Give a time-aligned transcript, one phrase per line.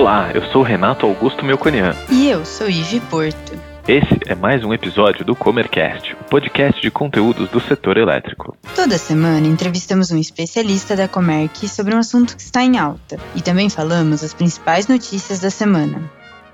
[0.00, 1.94] Olá, eu sou Renato Augusto Melconian.
[2.10, 3.52] E eu sou Ivi Porto.
[3.86, 8.56] Esse é mais um episódio do Comercast, o podcast de conteúdos do setor elétrico.
[8.74, 13.42] Toda semana entrevistamos um especialista da Comerc sobre um assunto que está em alta e
[13.42, 16.10] também falamos as principais notícias da semana.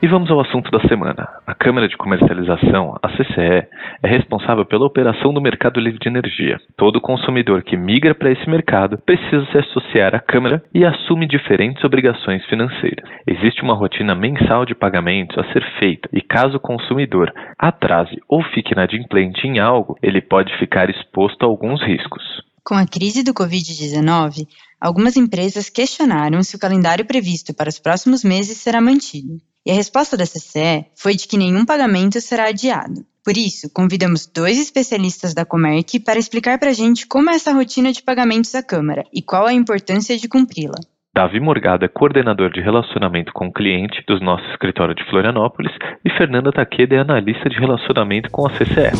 [0.00, 1.28] E vamos ao assunto da semana.
[1.44, 3.66] A Câmara de Comercialização, a CCE,
[4.00, 6.56] é responsável pela operação do mercado livre de energia.
[6.76, 11.82] Todo consumidor que migra para esse mercado precisa se associar à Câmara e assume diferentes
[11.82, 13.10] obrigações financeiras.
[13.26, 18.40] Existe uma rotina mensal de pagamentos a ser feita e caso o consumidor atrase ou
[18.54, 22.22] fique inadimplente em algo, ele pode ficar exposto a alguns riscos.
[22.64, 24.46] Com a crise do Covid-19,
[24.80, 29.38] algumas empresas questionaram se o calendário previsto para os próximos meses será mantido.
[29.68, 33.04] E a resposta da CCE foi de que nenhum pagamento será adiado.
[33.22, 37.52] Por isso, convidamos dois especialistas da Comerc para explicar para a gente como é essa
[37.52, 40.80] rotina de pagamentos da Câmara e qual a importância de cumpri-la.
[41.14, 45.72] Davi Morgado é coordenador de relacionamento com o cliente do nosso escritório de Florianópolis
[46.02, 48.96] e Fernanda Taqueda é analista de relacionamento com a CCE.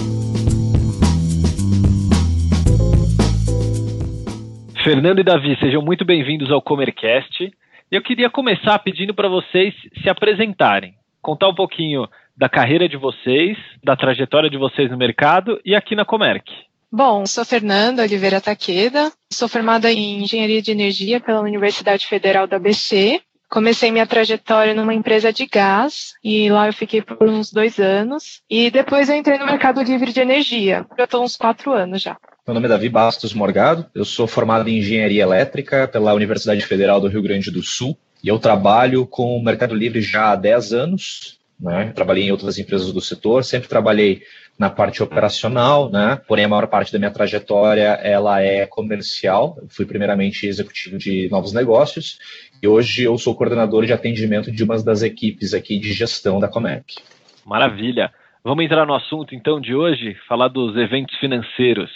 [4.85, 7.51] Fernando e Davi, sejam muito bem-vindos ao Comercast.
[7.91, 13.57] Eu queria começar pedindo para vocês se apresentarem, contar um pouquinho da carreira de vocês,
[13.83, 16.45] da trajetória de vocês no mercado e aqui na Comerc.
[16.93, 22.57] Bom, sou Fernanda Oliveira Taqueda, sou formada em Engenharia de Energia pela Universidade Federal da
[22.57, 23.23] ABC.
[23.49, 28.43] Comecei minha trajetória numa empresa de gás e lá eu fiquei por uns dois anos.
[28.49, 30.85] E depois eu entrei no mercado livre de energia.
[30.99, 32.19] Eu estou uns quatro anos já.
[32.47, 37.01] Meu nome é Davi Bastos Morgado, eu sou formado em Engenharia Elétrica pela Universidade Federal
[37.01, 40.73] do Rio Grande do Sul e eu trabalho com o Mercado Livre já há 10
[40.73, 41.39] anos.
[41.61, 41.93] Né?
[41.95, 44.23] Trabalhei em outras empresas do setor, sempre trabalhei
[44.59, 46.21] na parte operacional, né?
[46.27, 49.59] porém a maior parte da minha trajetória ela é comercial.
[49.61, 52.19] Eu fui primeiramente executivo de novos negócios
[52.63, 56.49] e hoje eu sou coordenador de atendimento de uma das equipes aqui de gestão da
[56.49, 56.97] Comec.
[57.45, 58.13] Maravilha.
[58.45, 61.91] Vamos entrar no assunto então de hoje, falar dos eventos financeiros.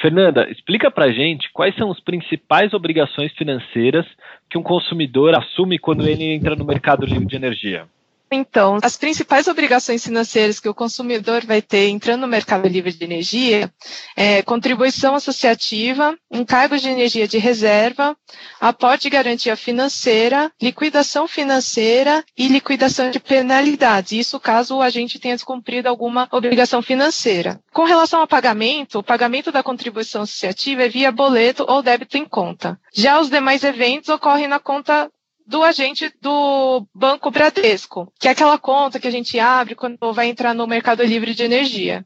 [0.00, 4.06] Fernanda, explica para gente quais são as principais obrigações financeiras
[4.48, 7.86] que um consumidor assume quando ele entra no mercado livre de energia.
[8.30, 13.04] Então, as principais obrigações financeiras que o consumidor vai ter entrando no mercado livre de
[13.04, 13.72] energia
[14.16, 18.16] é contribuição associativa, encargos de energia de reserva,
[18.60, 24.12] aporte de garantia financeira, liquidação financeira e liquidação de penalidades.
[24.12, 27.60] Isso caso o agente tenha descumprido alguma obrigação financeira.
[27.72, 32.24] Com relação ao pagamento, o pagamento da contribuição associativa é via boleto ou débito em
[32.24, 32.78] conta.
[32.92, 35.10] Já os demais eventos ocorrem na conta
[35.46, 40.28] do agente do Banco Bradesco, que é aquela conta que a gente abre quando vai
[40.28, 42.04] entrar no mercado livre de energia.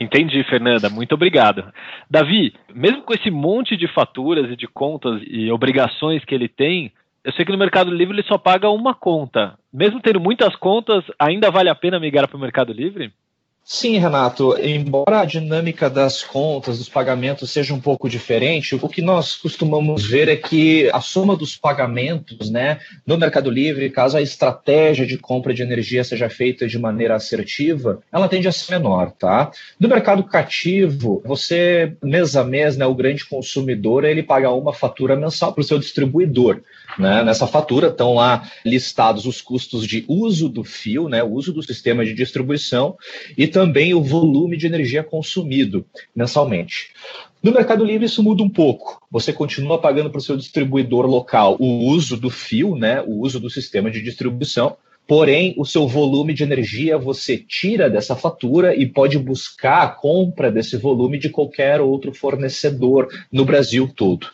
[0.00, 0.88] Entendi, Fernanda.
[0.88, 1.72] Muito obrigado.
[2.08, 6.92] Davi, mesmo com esse monte de faturas e de contas e obrigações que ele tem,
[7.24, 9.58] eu sei que no Mercado Livre ele só paga uma conta.
[9.72, 13.12] Mesmo tendo muitas contas, ainda vale a pena migrar para o Mercado Livre?
[13.70, 14.56] Sim, Renato.
[14.58, 20.06] Embora a dinâmica das contas, dos pagamentos seja um pouco diferente, o que nós costumamos
[20.06, 25.18] ver é que a soma dos pagamentos, né, no Mercado Livre, caso a estratégia de
[25.18, 29.50] compra de energia seja feita de maneira assertiva, ela tende a ser menor, tá?
[29.78, 35.14] No mercado cativo, você mês a mês, né, o grande consumidor, ele paga uma fatura
[35.14, 36.62] mensal para o seu distribuidor.
[36.98, 37.22] Né?
[37.22, 41.62] Nessa fatura estão lá listados os custos de uso do fio, né, o uso do
[41.62, 42.96] sistema de distribuição
[43.36, 46.92] e também o volume de energia consumido mensalmente.
[47.42, 49.02] No Mercado Livre isso muda um pouco.
[49.10, 53.40] Você continua pagando para o seu distribuidor local o uso do fio, né, o uso
[53.40, 54.76] do sistema de distribuição,
[55.08, 60.52] porém o seu volume de energia você tira dessa fatura e pode buscar a compra
[60.52, 64.28] desse volume de qualquer outro fornecedor no Brasil todo.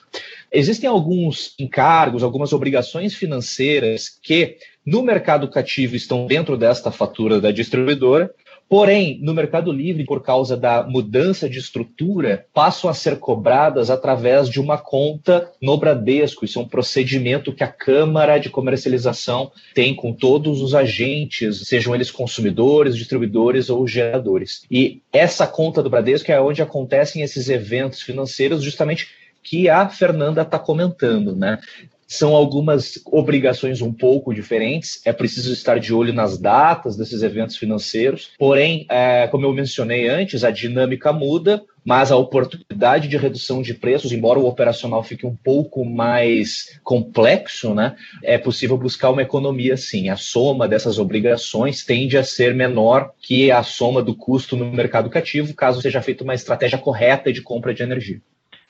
[0.52, 7.50] Existem alguns encargos, algumas obrigações financeiras que no mercado cativo estão dentro desta fatura da
[7.50, 8.30] distribuidora,
[8.68, 14.48] Porém, no Mercado Livre, por causa da mudança de estrutura, passam a ser cobradas através
[14.48, 16.44] de uma conta no Bradesco.
[16.44, 21.94] Isso é um procedimento que a Câmara de Comercialização tem com todos os agentes, sejam
[21.94, 24.62] eles consumidores, distribuidores ou geradores.
[24.70, 29.08] E essa conta do Bradesco é onde acontecem esses eventos financeiros, justamente
[29.42, 31.58] que a Fernanda está comentando, né?
[32.06, 35.00] São algumas obrigações um pouco diferentes.
[35.04, 38.30] É preciso estar de olho nas datas desses eventos financeiros.
[38.38, 43.74] Porém, é, como eu mencionei antes, a dinâmica muda, mas a oportunidade de redução de
[43.74, 49.76] preços, embora o operacional fique um pouco mais complexo, né, é possível buscar uma economia
[49.76, 50.08] sim.
[50.08, 55.10] A soma dessas obrigações tende a ser menor que a soma do custo no mercado
[55.10, 58.20] cativo, caso seja feita uma estratégia correta de compra de energia.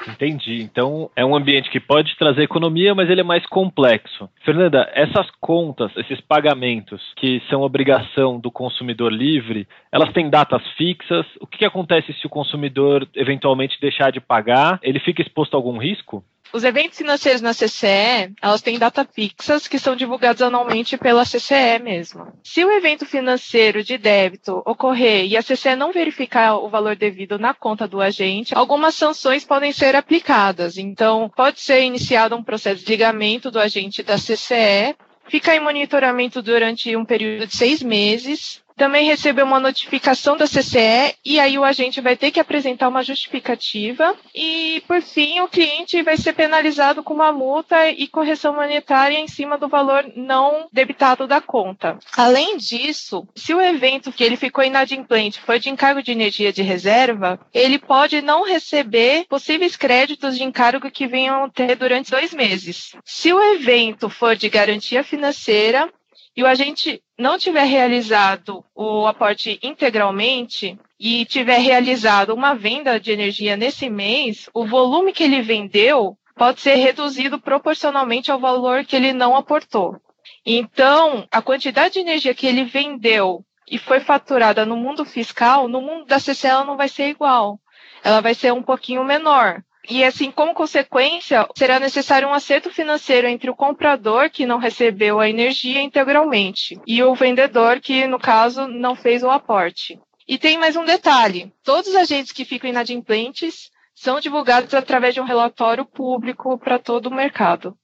[0.08, 0.62] Entendi.
[0.62, 4.28] Então é um ambiente que pode trazer economia, mas ele é mais complexo.
[4.44, 11.26] Fernanda, essas contas, esses pagamentos que são obrigação do consumidor livre, elas têm datas fixas?
[11.40, 14.78] O que, que acontece se o consumidor eventualmente deixar de pagar?
[14.82, 16.24] Ele fica exposto a algum risco?
[16.54, 21.80] Os eventos financeiros na CCE, elas têm data fixas que são divulgados anualmente pela CCE
[21.82, 22.28] mesmo.
[22.44, 27.40] Se o evento financeiro de débito ocorrer e a CCE não verificar o valor devido
[27.40, 30.78] na conta do agente, algumas sanções podem ser aplicadas.
[30.78, 34.94] Então, pode ser iniciado um processo de ligamento do agente da CCE,
[35.26, 41.14] fica em monitoramento durante um período de seis meses, também recebeu uma notificação da CCE
[41.24, 46.02] e aí o agente vai ter que apresentar uma justificativa e, por fim, o cliente
[46.02, 51.26] vai ser penalizado com uma multa e correção monetária em cima do valor não debitado
[51.26, 51.98] da conta.
[52.16, 56.62] Além disso, se o evento que ele ficou inadimplente foi de encargo de energia de
[56.62, 62.96] reserva, ele pode não receber possíveis créditos de encargo que venham ter durante dois meses.
[63.04, 65.88] Se o evento for de garantia financeira,
[66.36, 73.12] e o agente não tiver realizado o aporte integralmente e tiver realizado uma venda de
[73.12, 78.96] energia nesse mês, o volume que ele vendeu pode ser reduzido proporcionalmente ao valor que
[78.96, 80.00] ele não aportou.
[80.44, 85.80] Então, a quantidade de energia que ele vendeu e foi faturada no mundo fiscal, no
[85.80, 87.58] mundo da CCL não vai ser igual.
[88.02, 89.62] Ela vai ser um pouquinho menor.
[89.88, 95.20] E assim, como consequência, será necessário um acerto financeiro entre o comprador que não recebeu
[95.20, 99.98] a energia integralmente e o vendedor que, no caso, não fez o aporte.
[100.26, 105.20] E tem mais um detalhe: todos os agentes que ficam inadimplentes são divulgados através de
[105.20, 107.76] um relatório público para todo o mercado.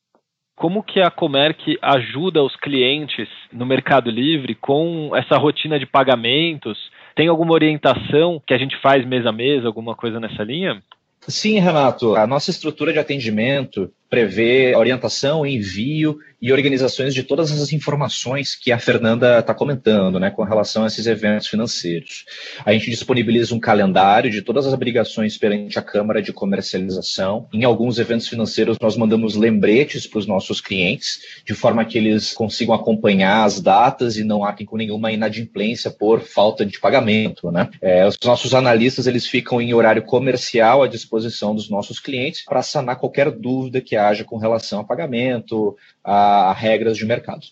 [0.56, 6.78] Como que a Comerc ajuda os clientes no Mercado Livre com essa rotina de pagamentos?
[7.14, 10.82] Tem alguma orientação que a gente faz mês a mês, alguma coisa nessa linha?
[11.28, 12.16] Sim, Renato.
[12.16, 18.72] A nossa estrutura de atendimento prevê orientação, envio e organizações de todas as informações que
[18.72, 22.24] a Fernanda está comentando, né, com relação a esses eventos financeiros.
[22.64, 27.46] A gente disponibiliza um calendário de todas as obrigações perante a Câmara de Comercialização.
[27.52, 32.32] Em alguns eventos financeiros, nós mandamos lembretes para os nossos clientes, de forma que eles
[32.32, 37.50] consigam acompanhar as datas e não arquem com nenhuma inadimplência por falta de pagamento.
[37.50, 37.68] Né?
[37.82, 42.62] É, os nossos analistas eles ficam em horário comercial à disposição dos nossos clientes para
[42.62, 47.46] sanar qualquer dúvida que haja com relação a pagamento, a, a regras de mercado.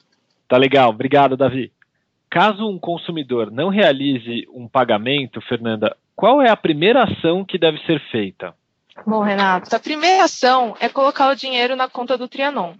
[0.46, 1.72] Tá legal, obrigado, Davi.
[2.30, 7.78] Caso um consumidor não realize um pagamento, Fernanda, qual é a primeira ação que deve
[7.86, 8.54] ser feita?
[9.06, 12.74] Bom, Renato, a primeira ação é colocar o dinheiro na conta do Trianon.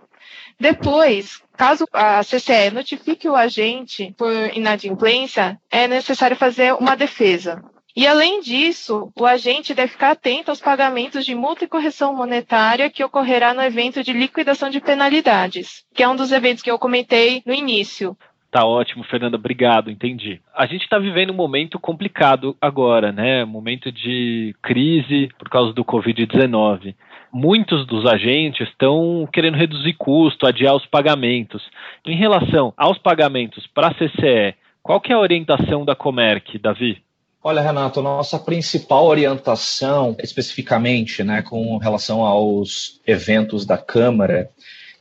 [0.58, 7.62] Depois, caso a CCE notifique o agente por inadimplência, é necessário fazer uma defesa.
[7.96, 12.90] E, além disso, o agente deve ficar atento aos pagamentos de multa e correção monetária
[12.90, 16.79] que ocorrerá no evento de liquidação de penalidades, que é um dos eventos que eu
[16.79, 18.17] comentei no início.
[18.50, 20.40] Tá ótimo, Fernanda, obrigado, entendi.
[20.55, 23.44] A gente está vivendo um momento complicado agora, né?
[23.44, 26.94] Momento de crise por causa do Covid-19.
[27.31, 31.62] Muitos dos agentes estão querendo reduzir custo, adiar os pagamentos.
[32.06, 37.02] Em relação aos pagamentos para a CCE, qual que é a orientação da Comerc, Davi?
[37.48, 44.50] Olha, Renato, nossa principal orientação, especificamente né, com relação aos eventos da Câmara,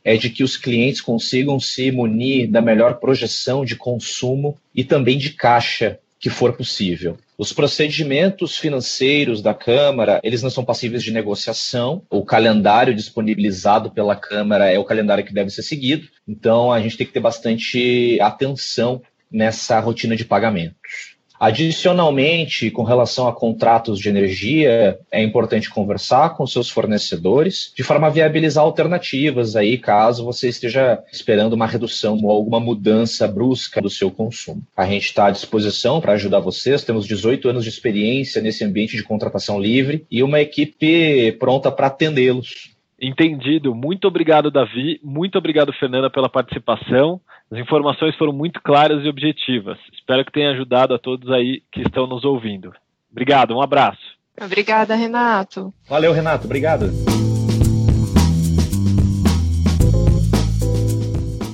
[0.02, 5.18] é de que os clientes consigam se munir da melhor projeção de consumo e também
[5.18, 7.18] de caixa que for possível.
[7.36, 12.02] Os procedimentos financeiros da Câmara, eles não são passíveis de negociação.
[12.08, 16.08] O calendário disponibilizado pela Câmara é o calendário que deve ser seguido.
[16.26, 21.17] Então, a gente tem que ter bastante atenção nessa rotina de pagamentos.
[21.38, 28.08] Adicionalmente, com relação a contratos de energia, é importante conversar com seus fornecedores de forma
[28.08, 33.90] a viabilizar alternativas aí, caso você esteja esperando uma redução ou alguma mudança brusca do
[33.90, 34.62] seu consumo.
[34.76, 38.96] A gente está à disposição para ajudar vocês, temos 18 anos de experiência nesse ambiente
[38.96, 42.77] de contratação livre e uma equipe pronta para atendê-los.
[43.00, 43.74] Entendido.
[43.74, 45.00] Muito obrigado, Davi.
[45.02, 47.20] Muito obrigado, Fernanda, pela participação.
[47.50, 49.78] As informações foram muito claras e objetivas.
[49.92, 52.72] Espero que tenha ajudado a todos aí que estão nos ouvindo.
[53.10, 54.18] Obrigado, um abraço.
[54.40, 55.72] Obrigada, Renato.
[55.88, 56.46] Valeu, Renato.
[56.46, 56.90] Obrigado.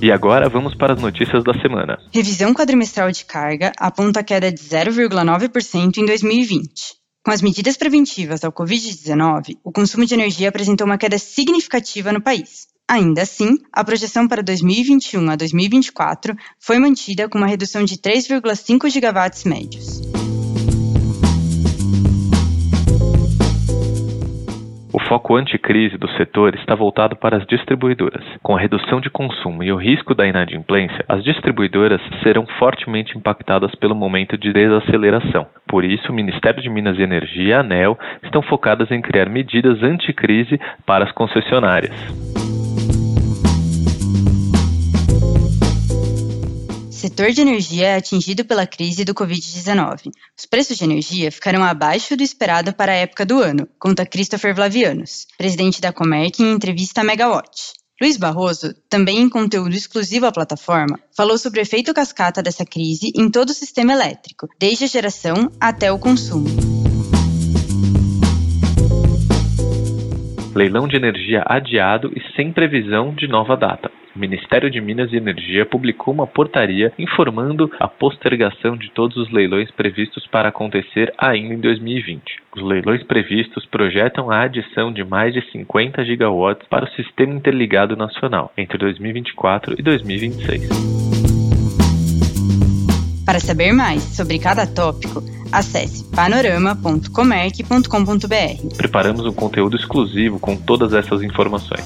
[0.01, 1.97] E agora vamos para as notícias da semana.
[2.13, 7.04] Revisão quadrimestral de carga aponta queda de 0,9% em 2020.
[7.25, 12.21] Com as medidas preventivas ao Covid-19, o consumo de energia apresentou uma queda significativa no
[12.21, 12.67] país.
[12.87, 18.87] Ainda assim, a projeção para 2021 a 2024 foi mantida com uma redução de 3,5
[18.91, 20.01] gigawatts médios.
[25.07, 28.23] Foco anticrise do setor está voltado para as distribuidoras.
[28.41, 33.73] Com a redução de consumo e o risco da inadimplência, as distribuidoras serão fortemente impactadas
[33.75, 35.47] pelo momento de desaceleração.
[35.67, 39.29] Por isso, o Ministério de Minas e Energia e a ANEL estão focadas em criar
[39.29, 42.64] medidas anticrise para as concessionárias.
[47.15, 50.11] Setor de energia é atingido pela crise do Covid-19.
[50.37, 54.53] Os preços de energia ficaram abaixo do esperado para a época do ano, conta Christopher
[54.53, 57.71] Vlavianos, presidente da Comerc em entrevista à Megawatt.
[58.01, 63.13] Luiz Barroso, também em conteúdo exclusivo à plataforma, falou sobre o efeito cascata dessa crise
[63.15, 66.49] em todo o sistema elétrico, desde a geração até o consumo.
[70.53, 73.94] Leilão de energia adiado e sem previsão de nova data
[74.27, 79.69] Ministério de Minas e Energia publicou uma portaria informando a postergação de todos os leilões
[79.69, 82.23] previstos para acontecer ainda em 2020.
[82.55, 87.95] Os leilões previstos projetam a adição de mais de 50 gigawatts para o Sistema Interligado
[87.95, 90.69] Nacional entre 2024 e 2026.
[93.23, 98.75] Para saber mais sobre cada tópico, acesse panorama.comerc.com.br.
[98.75, 101.85] Preparamos um conteúdo exclusivo com todas essas informações.